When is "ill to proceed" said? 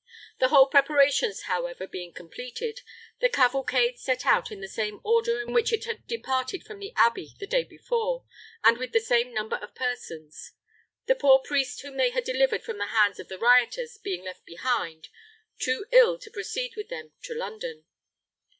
15.91-16.75